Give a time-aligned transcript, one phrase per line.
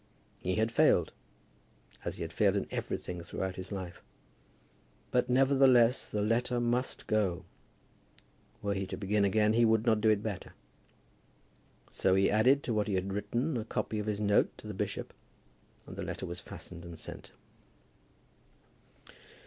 [0.39, 1.13] He had failed,
[2.03, 4.01] as he had failed in everything throughout his life;
[5.11, 7.45] but nevertheless the letter must go.
[8.63, 10.53] Were he to begin again he would not do it better.
[11.91, 14.73] So he added to what he had written a copy of his note to the
[14.73, 15.13] bishop,
[15.85, 17.29] and the letter was fastened and sent.